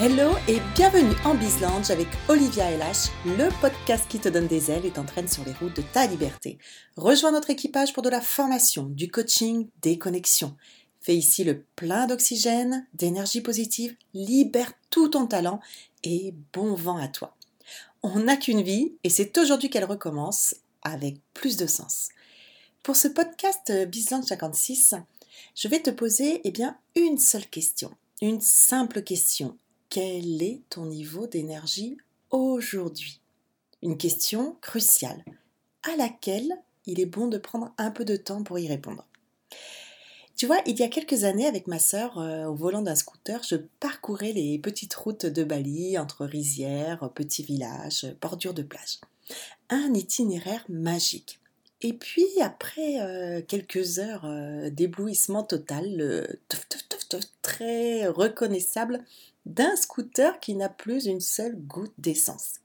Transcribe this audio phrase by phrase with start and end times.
[0.00, 4.86] Hello et bienvenue en Bizlange avec Olivia LH, le podcast qui te donne des ailes
[4.86, 6.56] et t'entraîne sur les routes de ta liberté.
[6.94, 10.56] Rejoins notre équipage pour de la formation, du coaching, des connexions.
[11.00, 15.58] Fais ici le plein d'oxygène, d'énergie positive, libère tout ton talent
[16.04, 17.36] et bon vent à toi.
[18.04, 22.10] On n'a qu'une vie et c'est aujourd'hui qu'elle recommence avec plus de sens.
[22.84, 24.94] Pour ce podcast Bizlange 56,
[25.56, 27.90] je vais te poser eh bien, une seule question,
[28.22, 29.58] une simple question
[29.90, 31.98] quel est ton niveau d'énergie
[32.30, 33.20] aujourd'hui?
[33.82, 35.24] Une question cruciale
[35.82, 36.52] à laquelle
[36.86, 39.06] il est bon de prendre un peu de temps pour y répondre.
[40.36, 43.42] Tu vois, il y a quelques années, avec ma sœur, euh, au volant d'un scooter,
[43.42, 49.00] je parcourais les petites routes de Bali, entre rizières, petits villages, bordures de plage.
[49.68, 51.40] Un itinéraire magique.
[51.80, 56.26] Et puis, après euh, quelques heures euh, d'éblouissement total,
[57.42, 59.04] très reconnaissable
[59.48, 62.60] d'un scooter qui n'a plus une seule goutte d'essence.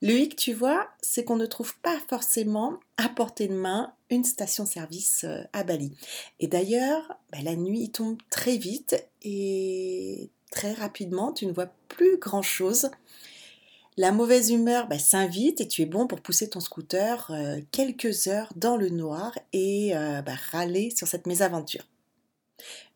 [0.00, 4.24] Le hic, tu vois, c'est qu'on ne trouve pas forcément à portée de main une
[4.24, 5.92] station-service euh, à Bali.
[6.38, 12.16] Et d'ailleurs, bah, la nuit tombe très vite et très rapidement, tu ne vois plus
[12.18, 12.90] grand-chose.
[13.96, 18.28] La mauvaise humeur bah, s'invite et tu es bon pour pousser ton scooter euh, quelques
[18.28, 21.84] heures dans le noir et euh, bah, râler sur cette mésaventure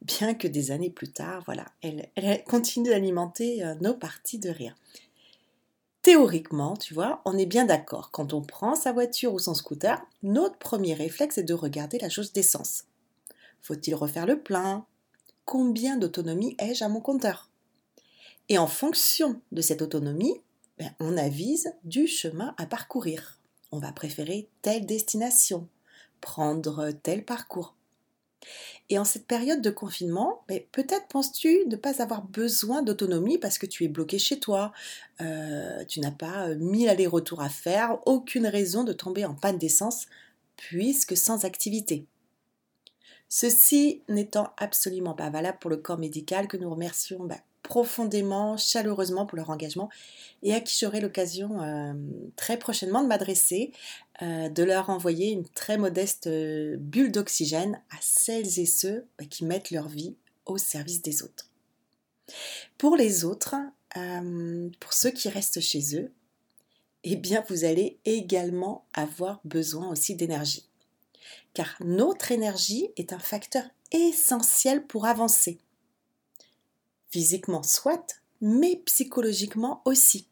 [0.00, 4.74] bien que des années plus tard, voilà, elle, continue d'alimenter euh, nos parties de rire.
[6.02, 8.10] Théoriquement, tu vois, on est bien d'accord.
[8.10, 12.08] Quand on prend sa voiture ou son scooter, notre premier réflexe est de regarder la
[12.08, 12.84] chose d'essence.
[13.60, 14.84] Faut-il refaire le plein?
[15.44, 17.48] Combien d'autonomie ai-je à mon compteur?
[18.48, 20.41] Et en fonction de cette autonomie,
[20.78, 23.38] ben, on avise du chemin à parcourir.
[23.70, 25.69] On va préférer telle destination,
[26.20, 27.76] prendre tel parcours.
[28.88, 33.66] Et en cette période de confinement, peut-être penses-tu ne pas avoir besoin d'autonomie parce que
[33.66, 34.72] tu es bloqué chez toi,
[35.20, 39.58] euh, tu n'as pas euh, mille allers-retours à faire, aucune raison de tomber en panne
[39.58, 40.06] d'essence
[40.56, 42.06] puisque sans activité.
[43.28, 47.41] Ceci n'étant absolument pas valable pour le corps médical que nous remercions bah,
[47.72, 49.88] profondément, chaleureusement pour leur engagement
[50.43, 51.94] et à qui j'aurai l'occasion euh,
[52.37, 53.72] très prochainement de m'adresser,
[54.21, 59.25] euh, de leur envoyer une très modeste euh, bulle d'oxygène à celles et ceux bah,
[59.25, 61.49] qui mettent leur vie au service des autres.
[62.77, 63.55] Pour les autres,
[64.78, 66.12] pour ceux qui restent chez eux,
[67.05, 70.69] eh bien vous allez également avoir besoin aussi d'énergie.
[71.55, 75.59] Car notre énergie est un facteur essentiel pour avancer
[77.12, 80.27] physiquement soit, mais psychologiquement aussi,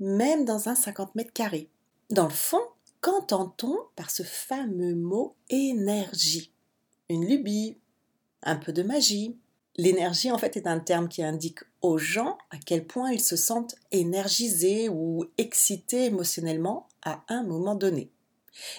[0.00, 1.68] même dans un 50 mètres carrés.
[2.10, 2.62] Dans le fond,
[3.00, 6.50] qu'entend-on par ce fameux mot énergie?
[7.10, 7.76] Une lubie,
[8.42, 9.36] un peu de magie.
[9.76, 13.36] L'énergie, en fait, est un terme qui indique aux gens à quel point ils se
[13.36, 18.10] sentent énergisés ou excités émotionnellement à un moment donné.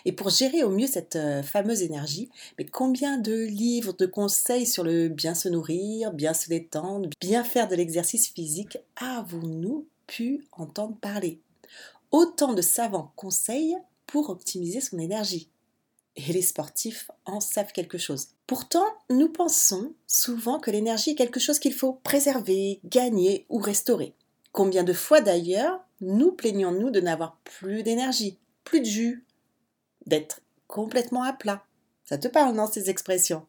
[0.05, 4.65] Et pour gérer au mieux cette euh, fameuse énergie, mais combien de livres, de conseils
[4.65, 10.45] sur le bien se nourrir, bien se détendre, bien faire de l'exercice physique avons-nous pu
[10.51, 11.39] entendre parler?
[12.11, 13.75] Autant de savants conseils
[14.07, 15.49] pour optimiser son énergie.
[16.15, 18.27] Et les sportifs en savent quelque chose.
[18.47, 24.13] Pourtant, nous pensons souvent que l'énergie est quelque chose qu'il faut préserver, gagner ou restaurer.
[24.53, 29.24] Combien de fois d'ailleurs nous plaignons-nous de n'avoir plus d'énergie, plus de jus,
[30.05, 31.63] d'être complètement à plat.
[32.05, 33.45] Ça te parle, non, ces expressions?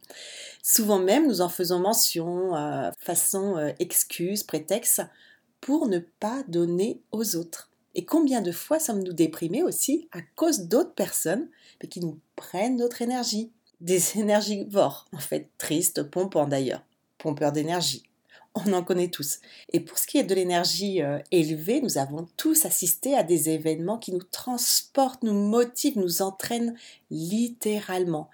[0.62, 5.02] Souvent même, nous en faisons mention, euh, façon euh, excuse, prétexte,
[5.60, 7.70] pour ne pas donner aux autres.
[7.94, 11.48] Et combien de fois sommes-nous déprimés aussi à cause d'autres personnes
[11.82, 13.52] mais qui nous prennent notre énergie?
[13.80, 16.84] Des énergivores, en fait, tristes, pompants d'ailleurs,
[17.18, 18.05] pompeurs d'énergie
[18.56, 19.38] on en connaît tous.
[19.72, 23.50] Et pour ce qui est de l'énergie euh, élevée, nous avons tous assisté à des
[23.50, 26.74] événements qui nous transportent, nous motivent, nous entraînent
[27.10, 28.30] littéralement.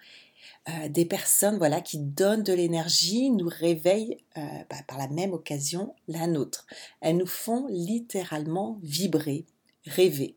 [0.68, 4.40] Euh, des personnes voilà qui donnent de l'énergie nous réveillent euh,
[4.70, 6.66] bah, par la même occasion la nôtre.
[7.00, 9.44] Elles nous font littéralement vibrer,
[9.86, 10.36] rêver.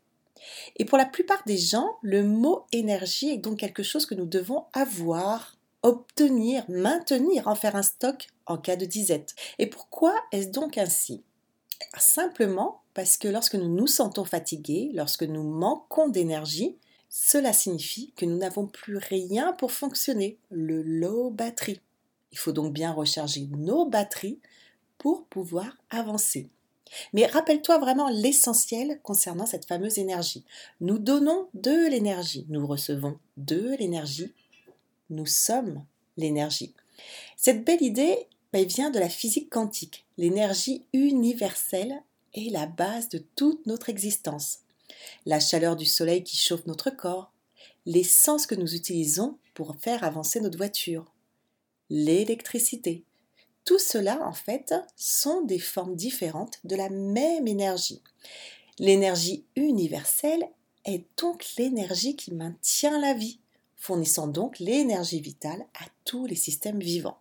[0.77, 4.25] Et pour la plupart des gens, le mot énergie est donc quelque chose que nous
[4.25, 5.55] devons avoir,
[5.85, 9.35] obtenir, maintenir, en faire un stock en cas de disette.
[9.59, 11.23] Et pourquoi est-ce donc ainsi?
[11.99, 16.75] Simplement parce que lorsque nous nous sentons fatigués, lorsque nous manquons d'énergie,
[17.09, 21.79] cela signifie que nous n'avons plus rien pour fonctionner, le low battery.
[22.31, 24.39] Il faut donc bien recharger nos batteries
[24.97, 26.49] pour pouvoir avancer.
[27.13, 30.45] Mais rappelle-toi vraiment l'essentiel concernant cette fameuse énergie.
[30.81, 34.33] Nous donnons de l'énergie, nous recevons de l'énergie
[35.10, 35.86] nous sommes
[36.18, 36.74] l'énergie.
[37.38, 40.06] Cette belle idée, ben, vient de la physique quantique.
[40.18, 42.02] L'énergie universelle
[42.34, 44.60] est la base de toute notre existence.
[45.25, 47.34] La chaleur du soleil qui chauffe notre corps,
[47.86, 51.13] les sens que nous utilisons pour faire avancer notre voiture,
[51.90, 53.04] l'électricité.
[53.63, 58.02] Tout cela, en fait, sont des formes différentes de la même énergie.
[58.80, 60.48] L'énergie universelle
[60.86, 63.40] est donc l'énergie qui maintient la vie,
[63.85, 67.19] fournissant donc l'énergie vitale à tous les systèmes vivants.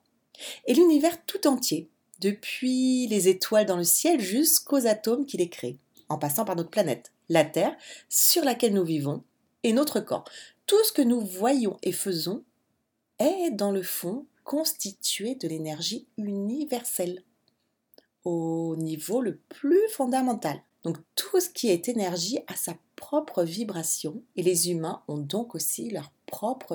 [0.67, 1.91] Et l'univers tout entier,
[2.21, 5.77] depuis les étoiles dans le ciel jusqu'aux atomes qui les créent,
[6.09, 7.77] en passant par notre planète, la Terre,
[8.09, 9.23] sur laquelle nous vivons,
[9.63, 10.25] et notre corps.
[10.67, 12.43] Tout ce que nous voyons et faisons
[13.19, 17.23] est, dans le fond, constitué de l'énergie universelle,
[18.25, 20.63] au niveau le plus fondamental.
[20.83, 25.55] Donc tout ce qui est énergie a sa propre vibration et les humains ont donc
[25.55, 26.11] aussi leur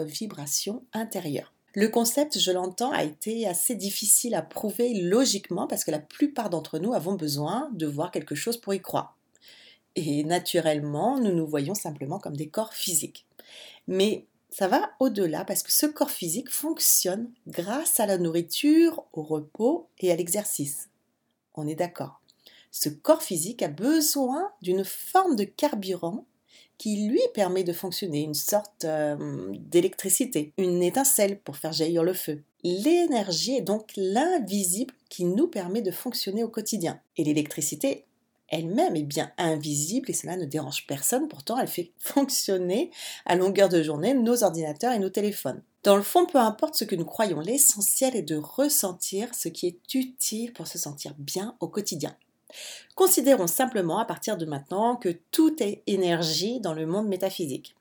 [0.05, 1.53] vibration intérieure.
[1.75, 6.49] Le concept, je l'entends, a été assez difficile à prouver logiquement parce que la plupart
[6.49, 9.17] d'entre nous avons besoin de voir quelque chose pour y croire.
[9.95, 13.27] Et naturellement, nous nous voyons simplement comme des corps physiques.
[13.87, 19.21] Mais ça va au-delà parce que ce corps physique fonctionne grâce à la nourriture, au
[19.21, 20.89] repos et à l'exercice.
[21.53, 22.21] On est d'accord.
[22.71, 26.25] Ce corps physique a besoin d'une forme de carburant
[26.79, 29.15] qui lui permet de fonctionner, une sorte euh,
[29.59, 32.41] d'électricité, une étincelle pour faire jaillir le feu.
[32.63, 36.99] L'énergie est donc l'invisible qui nous permet de fonctionner au quotidien.
[37.17, 38.05] Et l'électricité
[38.47, 42.89] elle-même est bien invisible et cela ne dérange personne, pourtant elle fait fonctionner
[43.25, 45.61] à longueur de journée nos ordinateurs et nos téléphones.
[45.83, 49.67] Dans le fond, peu importe ce que nous croyons, l'essentiel est de ressentir ce qui
[49.67, 52.15] est utile pour se sentir bien au quotidien.
[52.95, 57.75] Considérons simplement à partir de maintenant que tout est énergie dans le monde métaphysique.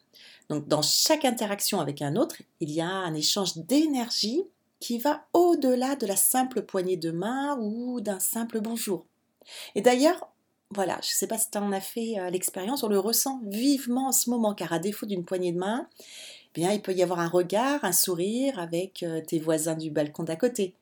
[0.49, 4.45] Donc dans chaque interaction avec un autre, il y a un échange d'énergie
[4.81, 9.05] qui va au-delà de la simple poignée de main ou d'un simple bonjour.
[9.75, 10.29] Et d'ailleurs,
[10.71, 13.41] voilà, je ne sais pas si tu en as fait euh, l'expérience, on le ressent
[13.47, 15.89] vivement en ce moment, car à défaut d'une poignée de main,
[16.55, 19.91] eh bien, il peut y avoir un regard, un sourire avec euh, tes voisins du
[19.91, 20.75] balcon d'à côté.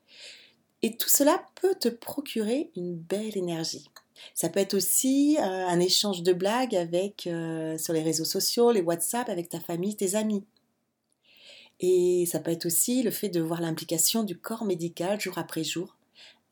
[0.82, 3.88] Et tout cela peut te procurer une belle énergie.
[4.34, 7.28] Ça peut être aussi euh, un échange de blagues avec,
[7.78, 10.44] sur les réseaux sociaux, les WhatsApp, avec ta famille, tes amis.
[11.81, 15.64] Et ça peut être aussi le fait de voir l'implication du corps médical jour après
[15.64, 15.96] jour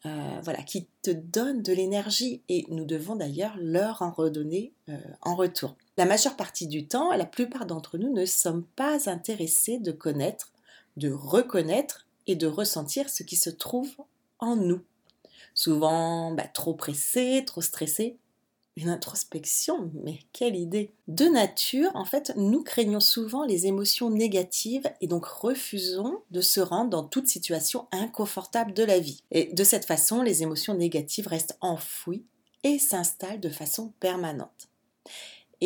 [0.06, 4.98] euh, voilà, qui te donnent de l'énergie et nous devons d'ailleurs leur en redonner euh,
[5.22, 5.76] en retour.
[5.96, 10.52] La majeure partie du temps, la plupart d'entre nous ne sommes pas intéressés de connaître,
[10.98, 13.96] de reconnaître et de ressentir ce qui se trouve
[14.38, 14.81] en nous.
[15.54, 18.19] Souvent bah, trop pressés, trop stressés,
[18.76, 24.90] une introspection, mais quelle idée De nature, en fait, nous craignons souvent les émotions négatives
[25.00, 29.22] et donc refusons de se rendre dans toute situation inconfortable de la vie.
[29.31, 32.25] Et de cette façon, les émotions négatives restent enfouies
[32.64, 34.69] et s'installent de façon permanente.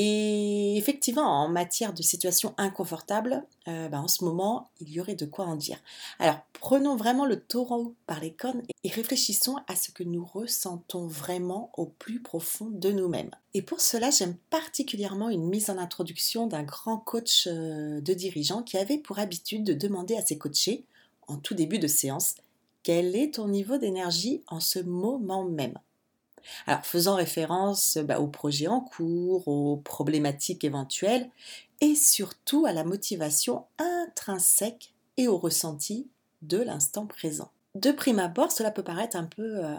[0.00, 5.16] Et effectivement, en matière de situation inconfortable, euh, bah, en ce moment, il y aurait
[5.16, 5.78] de quoi en dire.
[6.20, 11.08] Alors, prenons vraiment le taureau par les cornes et réfléchissons à ce que nous ressentons
[11.08, 13.32] vraiment au plus profond de nous-mêmes.
[13.54, 18.62] Et pour cela, j'aime particulièrement une mise en introduction d'un grand coach euh, de dirigeants
[18.62, 20.84] qui avait pour habitude de demander à ses coachés,
[21.26, 22.36] en tout début de séance,
[22.84, 25.76] quel est ton niveau d'énergie en ce moment même?
[26.66, 31.30] Alors, faisant référence bah, aux projets en cours, aux problématiques éventuelles
[31.80, 36.08] et surtout à la motivation intrinsèque et au ressenti
[36.42, 37.50] de l'instant présent.
[37.74, 39.74] De prime abord, cela peut paraître un peu euh,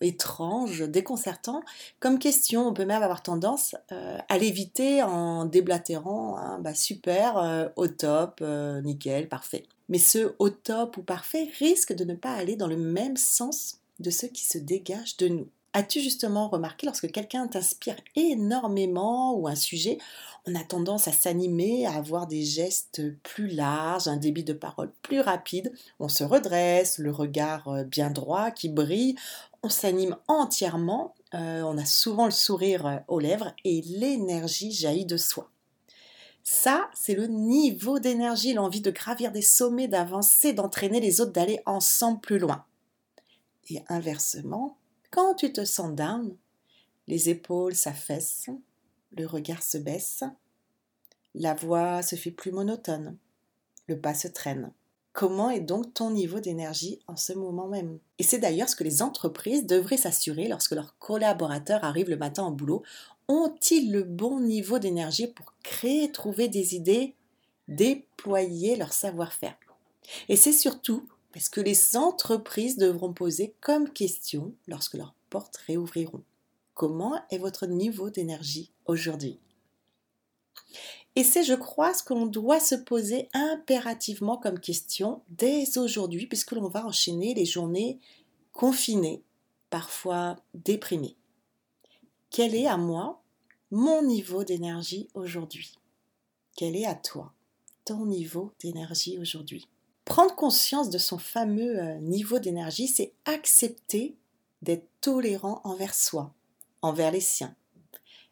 [0.00, 1.62] étrange, déconcertant
[2.00, 2.68] comme question.
[2.68, 8.42] On peut même avoir tendance euh, à l'éviter en déblatérant bah, super, euh, au top,
[8.82, 9.66] nickel, parfait.
[9.88, 13.78] Mais ce au top ou parfait risque de ne pas aller dans le même sens
[14.00, 15.48] de ce qui se dégage de nous.
[15.78, 19.98] As-tu justement remarqué lorsque quelqu'un t'inspire énormément ou un sujet,
[20.44, 24.90] on a tendance à s'animer, à avoir des gestes plus larges, un débit de parole
[25.02, 29.14] plus rapide, on se redresse, le regard euh, bien droit qui brille,
[29.62, 35.06] on s'anime entièrement, euh, on a souvent le sourire euh, aux lèvres et l'énergie jaillit
[35.06, 35.48] de soi.
[36.42, 41.60] Ça, c'est le niveau d'énergie, l'envie de gravir des sommets, d'avancer, d'entraîner les autres, d'aller
[41.66, 42.64] ensemble plus loin.
[43.70, 44.77] Et inversement,
[45.10, 46.36] quand tu te sens down,
[47.06, 48.50] les épaules s'affaissent,
[49.16, 50.24] le regard se baisse,
[51.34, 53.16] la voix se fait plus monotone,
[53.86, 54.70] le pas se traîne.
[55.12, 57.98] Comment est donc ton niveau d'énergie en ce moment même?
[58.18, 62.46] Et c'est d'ailleurs ce que les entreprises devraient s'assurer lorsque leurs collaborateurs arrivent le matin
[62.46, 62.82] au boulot.
[63.26, 67.14] Ont-ils le bon niveau d'énergie pour créer, trouver des idées,
[67.66, 69.56] déployer leur savoir-faire?
[70.28, 76.22] Et c'est surtout parce que les entreprises devront poser comme question lorsque leurs portes réouvriront.
[76.74, 79.38] Comment est votre niveau d'énergie aujourd'hui?
[81.16, 86.52] Et c'est, je crois, ce qu'on doit se poser impérativement comme question dès aujourd'hui, puisque
[86.52, 87.98] l'on va enchaîner les journées
[88.52, 89.22] confinées,
[89.70, 91.16] parfois déprimées.
[92.30, 93.22] Quel est à moi
[93.70, 95.74] mon niveau d'énergie aujourd'hui?
[96.56, 97.32] Quel est à toi
[97.84, 99.68] ton niveau d'énergie aujourd'hui?
[100.08, 104.16] Prendre conscience de son fameux euh, niveau d'énergie, c'est accepter
[104.62, 106.32] d'être tolérant envers soi,
[106.80, 107.54] envers les siens.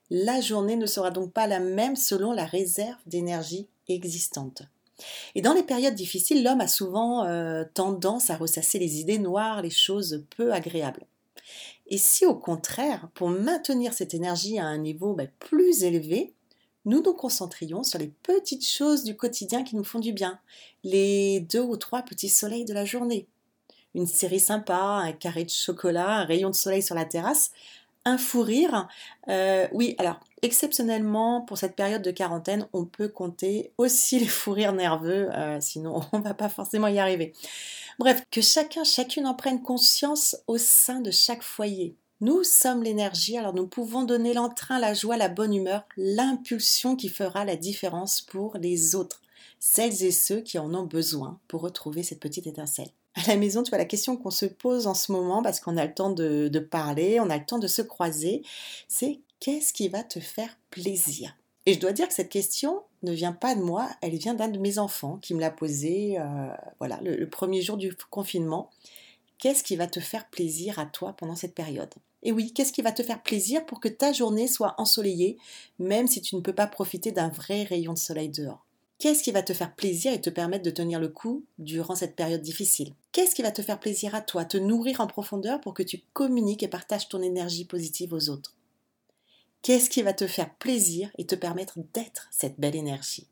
[0.08, 4.62] La journée ne sera donc pas la même selon la réserve d'énergie existante.
[5.34, 9.60] Et dans les périodes difficiles, l'homme a souvent euh, tendance à ressasser les idées noires,
[9.60, 11.04] les choses peu agréables.
[11.88, 16.32] Et si au contraire, pour maintenir cette énergie à un niveau ben, plus élevé,
[16.86, 20.38] nous nous concentrions sur les petites choses du quotidien qui nous font du bien,
[20.84, 23.26] les deux ou trois petits soleils de la journée.
[23.94, 27.50] Une série sympa, un carré de chocolat, un rayon de soleil sur la terrasse,
[28.04, 28.88] un fou rire.
[29.28, 34.52] Euh, oui, alors exceptionnellement pour cette période de quarantaine, on peut compter aussi les fous
[34.52, 37.32] rires nerveux, euh, sinon on ne va pas forcément y arriver.
[37.98, 41.96] Bref, que chacun, chacune en prenne conscience au sein de chaque foyer.
[42.22, 47.10] Nous sommes l'énergie, alors nous pouvons donner l'entrain, la joie, la bonne humeur, l'impulsion qui
[47.10, 49.20] fera la différence pour les autres,
[49.60, 52.88] celles et ceux qui en ont besoin pour retrouver cette petite étincelle.
[53.16, 55.76] À la maison, tu vois, la question qu'on se pose en ce moment, parce qu'on
[55.76, 58.42] a le temps de, parler, on a le temps de se croiser,
[58.88, 61.36] c'est qu'est-ce qui va te faire plaisir?
[61.66, 64.48] Et je dois dire que cette question ne vient pas de moi, elle vient d'un
[64.48, 68.70] de mes enfants qui me l'a posée euh, voilà, le premier jour du confinement.
[69.38, 71.92] Qu'est-ce qui va te faire plaisir à toi pendant cette période?
[72.22, 75.38] Et oui, qu'est-ce qui va te faire plaisir pour que ta journée soit ensoleillée,
[75.78, 78.66] même si tu ne peux pas profiter d'un vrai rayon de soleil dehors?
[78.98, 82.16] Qu'est-ce qui va te faire plaisir et te permettre de tenir le coup durant cette
[82.16, 82.94] période difficile?
[83.12, 86.00] Qu'est-ce qui va te faire plaisir à toi, te nourrir en profondeur pour que tu
[86.14, 88.54] communiques et partages ton énergie positive aux autres?
[89.60, 93.26] Qu'est-ce qui va te faire plaisir et te permettre d'être cette belle énergie?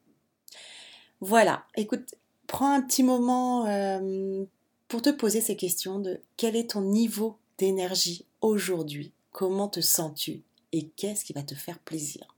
[1.20, 2.14] Voilà, écoute,
[2.46, 4.44] prends un petit moment euh,
[4.88, 10.42] pour te poser ces questions de quel est ton niveau d'énergie aujourd'hui Comment te sens-tu
[10.70, 12.36] Et qu'est-ce qui va te faire plaisir?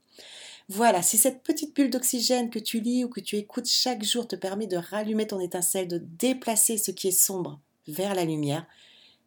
[0.67, 4.27] Voilà, si cette petite bulle d'oxygène que tu lis ou que tu écoutes chaque jour
[4.27, 8.65] te permet de rallumer ton étincelle, de déplacer ce qui est sombre vers la lumière,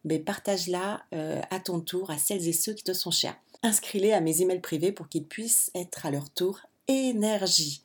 [0.03, 3.39] mais ben, partage-la euh, à ton tour à celles et ceux qui te sont chers.
[3.63, 7.83] Inscris-les à mes emails privés pour qu'ils puissent être à leur tour énergie.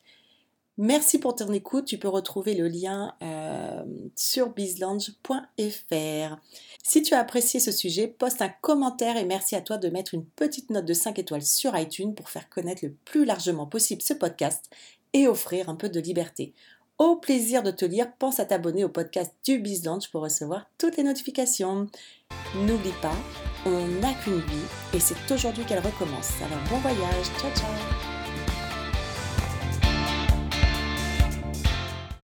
[0.78, 1.86] Merci pour ton écoute.
[1.86, 3.82] Tu peux retrouver le lien euh,
[4.14, 6.36] sur bizlange.fr.
[6.82, 10.12] Si tu as apprécié ce sujet, poste un commentaire et merci à toi de mettre
[10.12, 14.02] une petite note de 5 étoiles sur iTunes pour faire connaître le plus largement possible
[14.02, 14.70] ce podcast
[15.14, 16.52] et offrir un peu de liberté.
[16.98, 20.96] Au plaisir de te lire, pense à t'abonner au podcast du BizLaunch pour recevoir toutes
[20.96, 21.88] les notifications.
[22.54, 23.16] N'oublie pas,
[23.66, 26.30] on n'a qu'une vie et c'est aujourd'hui qu'elle recommence.
[26.42, 28.05] Alors bon voyage, ciao ciao